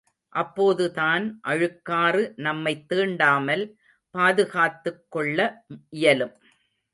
[0.33, 3.63] அப்போதுதான் அழுக்காறு நம்மைத் தீண்டாமல்
[4.15, 5.39] பாதுகாத்துக் கொள்ள
[5.89, 6.35] இயலும்.